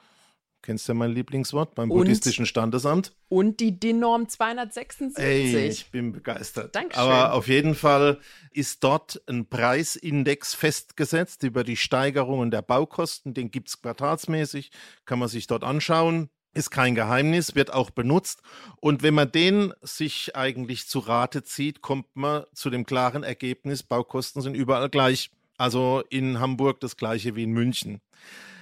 [0.64, 1.76] Kennst du ja mein Lieblingswort?
[1.76, 3.14] Beim und, Buddhistischen Standesamt.
[3.30, 5.24] Und die DIN-Norm 276.
[5.24, 6.76] Ey, ich bin begeistert.
[6.76, 7.04] Dankeschön.
[7.04, 8.18] Aber auf jeden Fall
[8.50, 13.36] ist dort ein Preisindex festgesetzt über die Steigerungen der Baukosten.
[13.36, 14.72] Den gibt es quartalsmäßig,
[15.06, 18.42] kann man sich dort anschauen ist kein Geheimnis, wird auch benutzt.
[18.80, 23.84] Und wenn man den sich eigentlich zu Rate zieht, kommt man zu dem klaren Ergebnis,
[23.84, 25.32] Baukosten sind überall gleich.
[25.58, 28.02] Also in Hamburg das gleiche wie in München.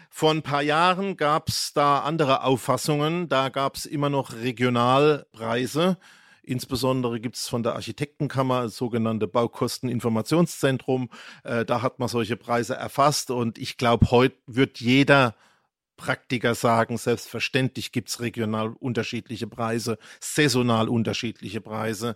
[0.10, 3.30] Vor ein paar Jahren gab es da andere Auffassungen.
[3.30, 5.97] Da gab es immer noch Regionalpreise.
[6.43, 11.10] Insbesondere gibt es von der Architektenkammer das sogenannte Baukosteninformationszentrum.
[11.43, 13.32] Äh, da hat man solche Preise erfasst.
[13.32, 15.34] Und ich glaube, heute wird jeder
[16.02, 22.16] Praktiker sagen, selbstverständlich gibt es regional unterschiedliche Preise, saisonal unterschiedliche Preise.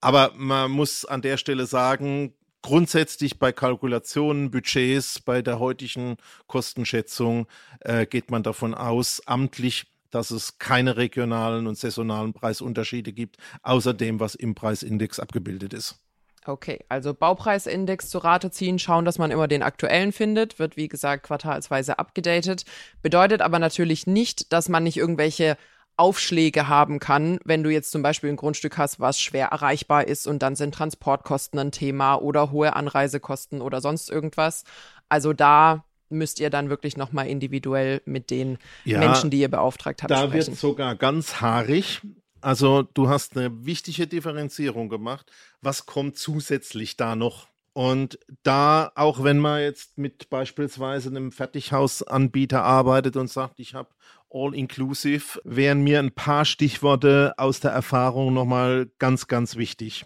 [0.00, 6.16] Aber man muss an der Stelle sagen, grundsätzlich bei Kalkulationen, Budgets, bei der heutigen
[6.48, 7.46] Kostenschätzung
[7.78, 13.94] äh, geht man davon aus, amtlich, dass es keine regionalen und saisonalen Preisunterschiede gibt, außer
[13.94, 16.00] dem, was im Preisindex abgebildet ist.
[16.46, 20.88] Okay, also Baupreisindex zu Rate ziehen, schauen, dass man immer den aktuellen findet, wird wie
[20.88, 22.64] gesagt quartalsweise abgedatet.
[23.02, 25.58] Bedeutet aber natürlich nicht, dass man nicht irgendwelche
[25.98, 30.26] Aufschläge haben kann, wenn du jetzt zum Beispiel ein Grundstück hast, was schwer erreichbar ist
[30.26, 34.64] und dann sind Transportkosten ein Thema oder hohe Anreisekosten oder sonst irgendwas.
[35.10, 40.02] Also da müsst ihr dann wirklich nochmal individuell mit den ja, Menschen, die ihr beauftragt
[40.02, 40.40] habt, da sprechen.
[40.40, 42.00] Da wird sogar ganz haarig.
[42.40, 45.30] Also du hast eine wichtige Differenzierung gemacht.
[45.60, 47.48] Was kommt zusätzlich da noch?
[47.72, 53.90] Und da, auch wenn man jetzt mit beispielsweise einem Fertighausanbieter arbeitet und sagt, ich habe
[54.32, 60.04] All-Inclusive, wären mir ein paar Stichworte aus der Erfahrung nochmal ganz, ganz wichtig.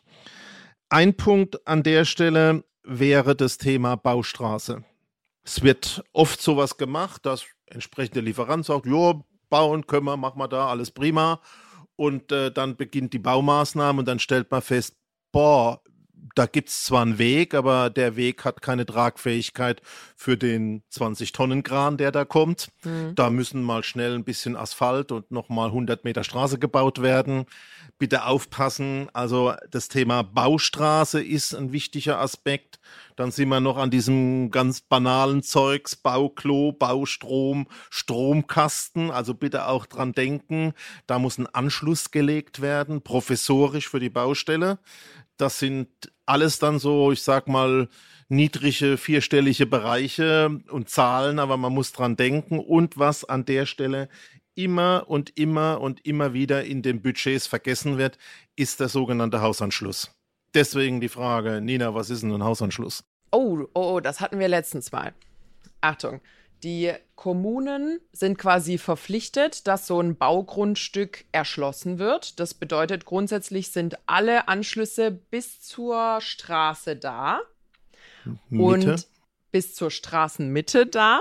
[0.88, 4.84] Ein Punkt an der Stelle wäre das Thema Baustraße.
[5.42, 10.48] Es wird oft sowas gemacht, dass entsprechende Lieferant sagt, ja, bauen können wir, machen wir
[10.48, 11.40] da, alles prima
[11.96, 14.96] und äh, dann beginnt die Baumaßnahme und dann stellt man fest,
[15.32, 15.80] boah,
[16.34, 19.82] da gibt es zwar einen Weg, aber der Weg hat keine Tragfähigkeit
[20.16, 22.68] für den 20-Tonnen-Kran, der da kommt.
[22.82, 23.14] Mhm.
[23.14, 27.44] Da müssen mal schnell ein bisschen Asphalt und nochmal 100 Meter Straße gebaut werden.
[27.98, 29.08] Bitte aufpassen.
[29.12, 32.80] Also das Thema Baustraße ist ein wichtiger Aspekt.
[33.16, 39.10] Dann sind wir noch an diesem ganz banalen Zeugs, Bauklo, Baustrom, Stromkasten.
[39.10, 40.72] Also bitte auch dran denken,
[41.06, 44.78] da muss ein Anschluss gelegt werden, professorisch für die Baustelle.
[45.36, 45.88] Das sind
[46.26, 47.88] alles dann so, ich sag mal,
[48.28, 52.58] niedrige vierstellige Bereiche und Zahlen, aber man muss dran denken.
[52.58, 54.08] Und was an der Stelle
[54.54, 58.18] immer und immer und immer wieder in den Budgets vergessen wird,
[58.56, 60.12] ist der sogenannte Hausanschluss.
[60.54, 63.04] Deswegen die Frage, Nina, was ist denn ein Hausanschluss?
[63.32, 65.12] Oh, oh, oh, das hatten wir letztens mal.
[65.80, 66.20] Achtung,
[66.62, 72.40] die Kommunen sind quasi verpflichtet, dass so ein Baugrundstück erschlossen wird.
[72.40, 77.40] Das bedeutet, grundsätzlich sind alle Anschlüsse bis zur Straße da
[78.48, 78.64] Mitte.
[78.64, 79.08] und
[79.52, 81.20] bis zur Straßenmitte da.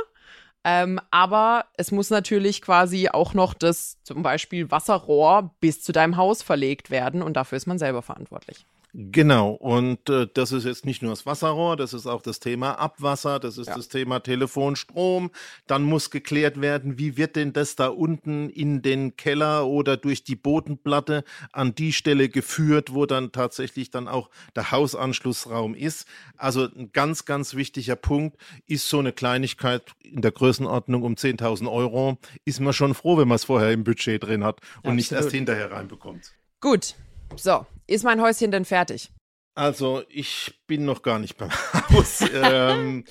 [0.66, 6.16] Ähm, aber es muss natürlich quasi auch noch das zum Beispiel Wasserrohr bis zu deinem
[6.16, 8.66] Haus verlegt werden und dafür ist man selber verantwortlich.
[8.96, 12.74] Genau, und äh, das ist jetzt nicht nur das Wasserrohr, das ist auch das Thema
[12.74, 13.76] Abwasser, das ist ja.
[13.76, 15.32] das Thema Telefonstrom.
[15.66, 20.24] Dann muss geklärt werden, wie wird denn das da unten in den Keller oder durch
[20.24, 26.06] die Bodenplatte an die Stelle geführt, wo dann tatsächlich dann auch der Hausanschlussraum ist.
[26.38, 31.72] Also ein ganz, ganz wichtiger Punkt ist so eine Kleinigkeit in der Größenordnung um 10.000
[31.72, 32.20] Euro.
[32.46, 34.96] Ist man schon froh, wenn man es vorher im Budget drin hat und Absolut.
[34.98, 36.36] nicht erst hinterher reinbekommt.
[36.62, 36.96] Gut,
[37.40, 39.12] so, ist mein Häuschen denn fertig?
[39.56, 41.52] Also, ich bin noch gar nicht beim
[41.92, 42.24] Haus.
[42.34, 43.06] ähm,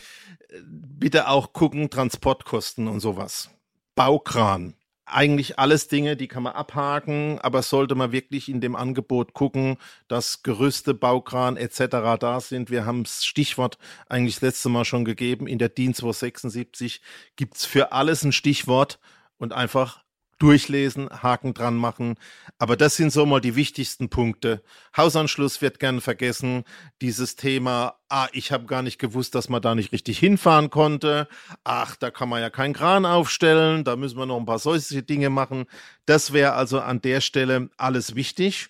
[0.66, 3.50] bitte auch gucken, Transportkosten und sowas.
[3.94, 4.74] Baukran.
[5.04, 9.76] Eigentlich alles Dinge, die kann man abhaken, aber sollte man wirklich in dem Angebot gucken,
[10.08, 12.18] dass Gerüste, Baukran etc.
[12.18, 12.70] da sind.
[12.70, 15.46] Wir haben das Stichwort eigentlich das letzte Mal schon gegeben.
[15.46, 17.02] In der DIN 276
[17.36, 19.00] gibt es für alles ein Stichwort
[19.36, 20.01] und einfach
[20.42, 22.16] durchlesen, Haken dran machen.
[22.58, 24.60] Aber das sind so mal die wichtigsten Punkte.
[24.96, 26.64] Hausanschluss wird gern vergessen.
[27.00, 31.28] Dieses Thema, ah, ich habe gar nicht gewusst, dass man da nicht richtig hinfahren konnte.
[31.62, 33.84] Ach, da kann man ja keinen Kran aufstellen.
[33.84, 35.66] Da müssen wir noch ein paar solche Dinge machen.
[36.06, 38.68] Das wäre also an der Stelle alles wichtig.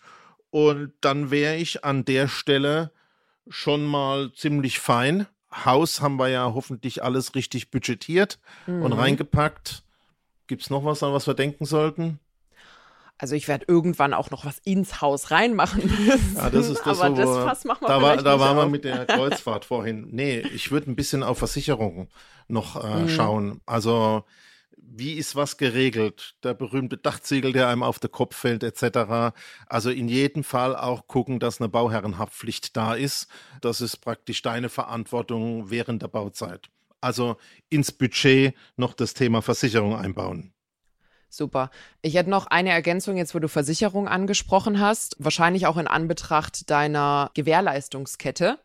[0.51, 2.93] Und dann wäre ich an der Stelle
[3.49, 5.27] schon mal ziemlich fein.
[5.65, 8.83] Haus haben wir ja hoffentlich alles richtig budgetiert mhm.
[8.83, 9.82] und reingepackt.
[10.53, 12.21] Gibt es noch was, an was wir denken sollten?
[13.17, 16.37] Also ich werde irgendwann auch noch was ins Haus reinmachen müssen.
[16.37, 18.85] Ja, das ist das, aber das Fass machen wir Da, war, da waren wir mit
[18.85, 20.09] der Kreuzfahrt vorhin.
[20.11, 22.11] Nee, ich würde ein bisschen auf Versicherungen
[22.49, 23.09] noch äh, mhm.
[23.09, 23.61] schauen.
[23.65, 24.25] Also
[24.77, 26.35] wie ist was geregelt?
[26.43, 29.35] Der berühmte Dachziegel, der einem auf den Kopf fällt, etc.
[29.69, 33.27] Also in jedem Fall auch gucken, dass eine Bauherrenhaftpflicht da ist.
[33.62, 36.69] Das ist praktisch deine Verantwortung während der Bauzeit.
[37.03, 37.37] Also
[37.69, 40.55] ins Budget noch das Thema Versicherung einbauen.
[41.29, 41.71] Super.
[42.03, 46.71] Ich hätte noch eine Ergänzung jetzt, wo du Versicherung angesprochen hast, wahrscheinlich auch in Anbetracht
[46.71, 48.59] deiner Gewährleistungskette.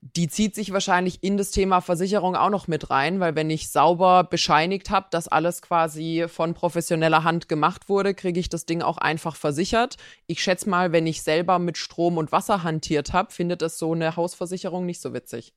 [0.00, 3.70] Die zieht sich wahrscheinlich in das Thema Versicherung auch noch mit rein, weil wenn ich
[3.70, 8.82] sauber bescheinigt habe, dass alles quasi von professioneller Hand gemacht wurde, kriege ich das Ding
[8.82, 9.98] auch einfach versichert.
[10.26, 13.92] Ich schätze mal, wenn ich selber mit Strom und Wasser hantiert habe, findet es so
[13.92, 15.54] eine Hausversicherung nicht so witzig.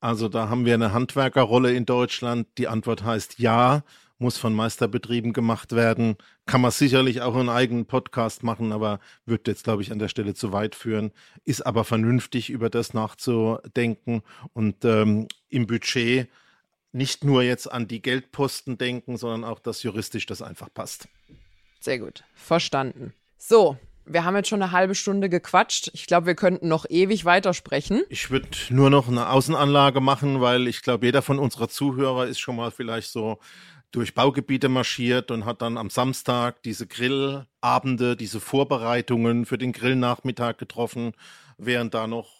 [0.00, 2.46] Also da haben wir eine Handwerkerrolle in Deutschland.
[2.56, 3.82] Die Antwort heißt ja,
[4.18, 6.16] muss von Meisterbetrieben gemacht werden.
[6.46, 10.08] Kann man sicherlich auch einen eigenen Podcast machen, aber wird jetzt, glaube ich, an der
[10.08, 11.12] Stelle zu weit führen.
[11.44, 16.28] Ist aber vernünftig, über das nachzudenken und ähm, im Budget
[16.92, 21.08] nicht nur jetzt an die Geldposten denken, sondern auch, dass juristisch das einfach passt.
[21.80, 22.24] Sehr gut.
[22.34, 23.14] Verstanden.
[23.36, 23.78] So,
[24.08, 25.90] wir haben jetzt schon eine halbe Stunde gequatscht.
[25.92, 28.02] Ich glaube, wir könnten noch ewig weitersprechen.
[28.08, 32.40] Ich würde nur noch eine Außenanlage machen, weil ich glaube, jeder von unserer Zuhörer ist
[32.40, 33.38] schon mal vielleicht so
[33.90, 40.58] durch Baugebiete marschiert und hat dann am Samstag diese Grillabende, diese Vorbereitungen für den Grillnachmittag
[40.58, 41.12] getroffen,
[41.56, 42.30] während da noch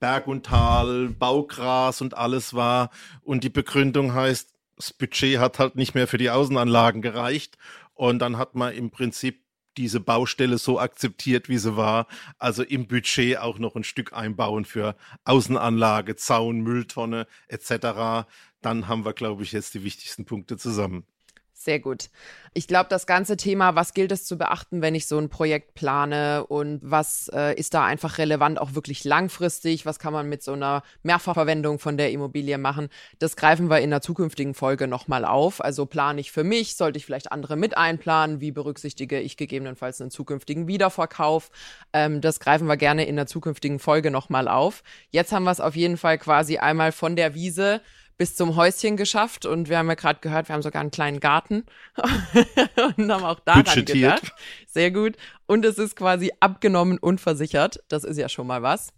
[0.00, 2.90] Berg und Tal, Baugras und alles war.
[3.22, 7.56] Und die Begründung heißt, das Budget hat halt nicht mehr für die Außenanlagen gereicht.
[7.94, 9.41] Und dann hat man im Prinzip
[9.76, 12.06] diese Baustelle so akzeptiert, wie sie war.
[12.38, 18.26] Also im Budget auch noch ein Stück einbauen für Außenanlage, Zaun, Mülltonne etc.
[18.60, 21.04] Dann haben wir, glaube ich, jetzt die wichtigsten Punkte zusammen.
[21.64, 22.10] Sehr gut.
[22.54, 25.74] Ich glaube, das ganze Thema, was gilt es zu beachten, wenn ich so ein Projekt
[25.74, 30.42] plane und was äh, ist da einfach relevant, auch wirklich langfristig, was kann man mit
[30.42, 32.88] so einer Mehrfachverwendung von der Immobilie machen,
[33.20, 35.62] das greifen wir in der zukünftigen Folge nochmal auf.
[35.62, 40.00] Also plane ich für mich, sollte ich vielleicht andere mit einplanen, wie berücksichtige ich gegebenenfalls
[40.00, 41.52] einen zukünftigen Wiederverkauf.
[41.92, 44.82] Ähm, das greifen wir gerne in der zukünftigen Folge nochmal auf.
[45.10, 47.80] Jetzt haben wir es auf jeden Fall quasi einmal von der Wiese
[48.18, 51.20] bis zum Häuschen geschafft und wir haben ja gerade gehört, wir haben sogar einen kleinen
[51.20, 51.64] Garten
[52.96, 54.20] und haben auch daran Budgetiert.
[54.20, 54.32] gedacht.
[54.66, 55.16] Sehr gut.
[55.46, 57.82] Und es ist quasi abgenommen und versichert.
[57.88, 58.92] Das ist ja schon mal was.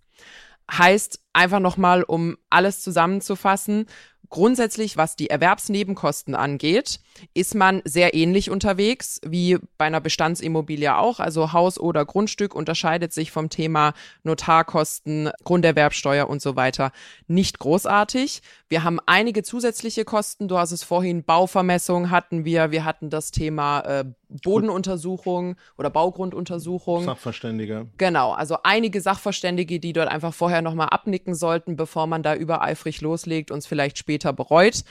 [0.70, 3.86] Heißt einfach nochmal, um alles zusammenzufassen,
[4.34, 6.98] Grundsätzlich, was die Erwerbsnebenkosten angeht,
[7.34, 11.20] ist man sehr ähnlich unterwegs wie bei einer Bestandsimmobilie auch.
[11.20, 13.94] Also Haus oder Grundstück unterscheidet sich vom Thema
[14.24, 16.90] Notarkosten, Grunderwerbsteuer und so weiter
[17.28, 18.42] nicht großartig.
[18.68, 20.48] Wir haben einige zusätzliche Kosten.
[20.48, 22.72] Du hast es vorhin, Bauvermessung hatten wir.
[22.72, 24.04] Wir hatten das Thema äh,
[24.42, 27.04] Bodenuntersuchung oder Baugrunduntersuchung.
[27.04, 27.86] Sachverständige.
[27.98, 33.00] Genau, also einige Sachverständige, die dort einfach vorher nochmal abnicken sollten, bevor man da übereifrig
[33.00, 34.84] loslegt und es vielleicht später bereut.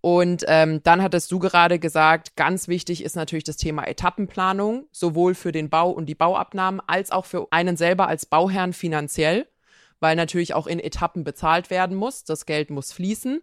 [0.00, 5.34] Und ähm, dann hattest du gerade gesagt, ganz wichtig ist natürlich das Thema Etappenplanung, sowohl
[5.34, 9.46] für den Bau und die Bauabnahmen als auch für einen selber als Bauherrn finanziell
[10.00, 12.24] weil natürlich auch in Etappen bezahlt werden muss.
[12.24, 13.40] Das Geld muss fließen.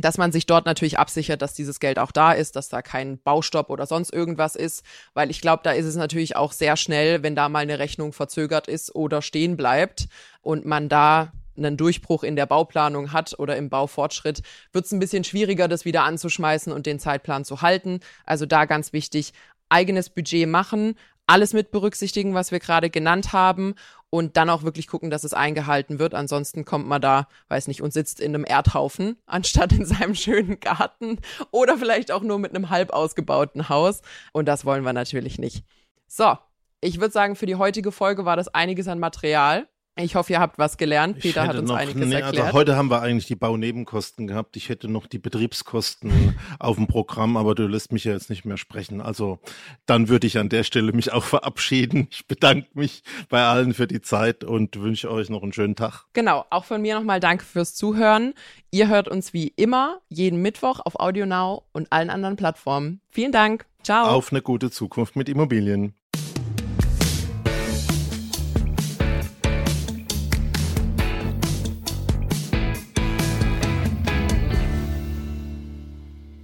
[0.00, 3.18] Dass man sich dort natürlich absichert, dass dieses Geld auch da ist, dass da kein
[3.18, 4.84] Baustopp oder sonst irgendwas ist,
[5.14, 8.12] weil ich glaube, da ist es natürlich auch sehr schnell, wenn da mal eine Rechnung
[8.12, 10.08] verzögert ist oder stehen bleibt
[10.42, 14.42] und man da einen Durchbruch in der Bauplanung hat oder im Baufortschritt,
[14.72, 18.00] wird es ein bisschen schwieriger, das wieder anzuschmeißen und den Zeitplan zu halten.
[18.26, 19.32] Also da ganz wichtig,
[19.68, 20.96] eigenes Budget machen,
[21.26, 23.74] alles mit berücksichtigen, was wir gerade genannt haben
[24.10, 26.14] und dann auch wirklich gucken, dass es eingehalten wird.
[26.14, 30.60] Ansonsten kommt man da, weiß nicht, und sitzt in einem Erdhaufen, anstatt in seinem schönen
[30.60, 31.18] Garten
[31.50, 34.02] oder vielleicht auch nur mit einem halb ausgebauten Haus.
[34.32, 35.64] Und das wollen wir natürlich nicht.
[36.06, 36.36] So,
[36.80, 39.66] ich würde sagen, für die heutige Folge war das einiges an Material.
[39.96, 41.20] Ich hoffe, ihr habt was gelernt.
[41.20, 42.46] Peter hat uns noch, einiges nee, erklärt.
[42.46, 44.56] Also heute haben wir eigentlich die Baunebenkosten gehabt.
[44.56, 48.44] Ich hätte noch die Betriebskosten auf dem Programm, aber du lässt mich ja jetzt nicht
[48.44, 49.00] mehr sprechen.
[49.00, 49.38] Also
[49.86, 52.08] dann würde ich an der Stelle mich auch verabschieden.
[52.10, 56.06] Ich bedanke mich bei allen für die Zeit und wünsche euch noch einen schönen Tag.
[56.12, 58.34] Genau, auch von mir nochmal danke fürs Zuhören.
[58.72, 63.00] Ihr hört uns wie immer jeden Mittwoch auf AudioNow und allen anderen Plattformen.
[63.10, 63.66] Vielen Dank.
[63.84, 64.08] Ciao.
[64.08, 65.94] Auf eine gute Zukunft mit Immobilien.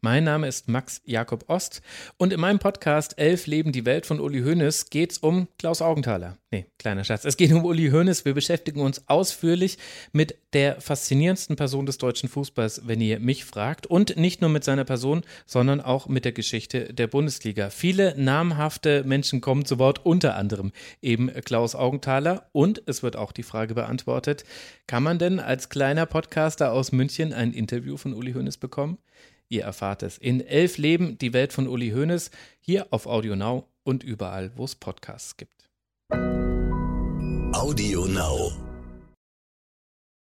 [0.00, 1.82] mein Name ist Max Jakob Ost
[2.16, 5.82] und in meinem Podcast Elf Leben die Welt von Uli Hoeneß geht es um Klaus
[5.82, 6.38] Augenthaler.
[6.52, 7.24] Nee, kleiner Schatz.
[7.24, 8.24] Es geht um Uli Hoeneß.
[8.24, 9.78] Wir beschäftigen uns ausführlich
[10.12, 13.86] mit der faszinierendsten Person des deutschen Fußballs, wenn ihr mich fragt.
[13.86, 17.68] Und nicht nur mit seiner Person, sondern auch mit der Geschichte der Bundesliga.
[17.68, 20.72] Viele namhafte Menschen kommen zu Wort, unter anderem
[21.02, 22.48] eben Klaus Augenthaler.
[22.52, 24.44] Und es wird auch die Frage beantwortet,
[24.86, 28.98] kann man denn als kleiner Podcaster aus München ein Interview von Uli Hoeneß bekommen?
[29.48, 32.30] Ihr erfahrt es in Elf Leben, die Welt von Uli Hoeneß,
[32.60, 35.70] hier auf Audio Now und überall, wo es Podcasts gibt.
[37.52, 38.65] Audio Now.